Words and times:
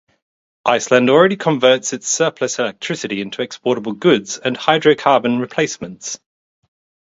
Iceland 0.65 1.11
already 1.11 1.35
converts 1.35 1.93
its 1.93 2.07
surplus 2.07 2.57
electricity 2.57 3.21
into 3.21 3.43
exportable 3.43 3.91
goods 3.91 4.39
and 4.39 4.57
hydrocarbon 4.57 5.39
replacements. 5.39 6.19